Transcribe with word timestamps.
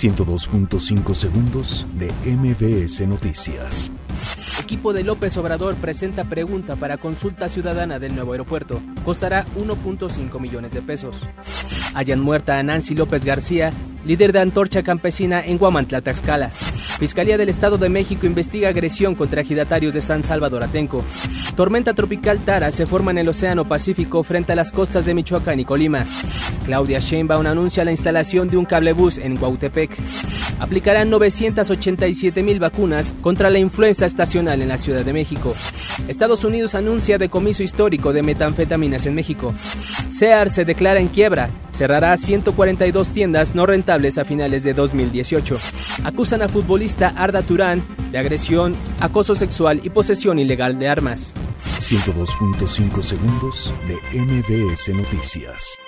102.5 0.00 1.14
segundos 1.14 1.86
de 1.98 2.10
MBS 2.24 3.06
Noticias. 3.06 3.92
Equipo 4.58 4.94
de 4.94 5.04
López 5.04 5.36
Obrador 5.36 5.74
presenta 5.76 6.24
pregunta 6.24 6.74
para 6.76 6.96
consulta 6.96 7.50
ciudadana 7.50 7.98
del 7.98 8.14
nuevo 8.14 8.32
aeropuerto. 8.32 8.80
Costará 9.04 9.44
1.5 9.58 10.40
millones 10.40 10.72
de 10.72 10.80
pesos. 10.80 11.20
Hayan 11.92 12.20
muerta 12.20 12.58
a 12.58 12.62
Nancy 12.62 12.94
López 12.94 13.26
García, 13.26 13.72
líder 14.04 14.32
de 14.32 14.40
Antorcha 14.40 14.82
Campesina 14.82 15.44
en 15.44 15.58
Guamantla, 15.58 16.00
Tlaxcala. 16.00 16.50
Fiscalía 16.98 17.38
del 17.38 17.48
Estado 17.48 17.78
de 17.78 17.88
México 17.88 18.26
investiga 18.26 18.68
agresión 18.68 19.14
contra 19.14 19.40
ejidatarios 19.40 19.94
de 19.94 20.00
San 20.00 20.22
Salvador 20.22 20.64
Atenco. 20.64 21.04
Tormenta 21.56 21.94
tropical 21.94 22.38
Tara 22.40 22.70
se 22.70 22.86
forma 22.86 23.10
en 23.10 23.18
el 23.18 23.28
Océano 23.28 23.66
Pacífico 23.66 24.22
frente 24.22 24.52
a 24.52 24.56
las 24.56 24.72
costas 24.72 25.06
de 25.06 25.14
Michoacán 25.14 25.60
y 25.60 25.64
Colima. 25.64 26.04
Claudia 26.66 26.98
Sheinbaum 26.98 27.46
anuncia 27.46 27.84
la 27.84 27.90
instalación 27.90 28.50
de 28.50 28.56
un 28.56 28.64
cablebús 28.64 29.18
en 29.18 29.34
Guautepec. 29.34 29.98
Aplicarán 30.60 31.10
987 31.10 32.42
mil 32.42 32.60
vacunas 32.60 33.14
contra 33.22 33.50
la 33.50 33.58
influenza 33.58 34.06
estacional 34.06 34.62
en 34.62 34.68
la 34.68 34.78
Ciudad 34.78 35.04
de 35.04 35.12
México. 35.12 35.54
Estados 36.06 36.44
Unidos 36.44 36.74
anuncia 36.74 37.18
decomiso 37.18 37.62
histórico 37.62 38.12
de 38.12 38.22
metanfetaminas 38.22 39.06
en 39.06 39.14
México. 39.14 39.54
SEAR 40.10 40.50
se 40.50 40.64
declara 40.64 41.00
en 41.00 41.08
quiebra. 41.08 41.50
Cerrará 41.70 42.16
142 42.16 43.10
tiendas 43.10 43.54
no 43.54 43.66
rentables 43.66 44.18
a 44.18 44.24
finales 44.24 44.62
de 44.62 44.74
2018. 44.74 45.58
Acusan 46.04 46.42
a 46.42 46.48
futbolista 46.48 47.14
Arda 47.16 47.42
Turán 47.42 47.82
de 48.12 48.18
agresión, 48.18 48.74
acoso 49.00 49.34
sexual 49.34 49.80
y 49.82 49.90
posesión 49.90 50.38
ilegal 50.38 50.78
de 50.78 50.88
armas. 50.88 51.32
102.5 51.78 53.02
segundos 53.02 53.72
de 53.88 54.20
MBS 54.20 54.88
Noticias. 54.94 55.78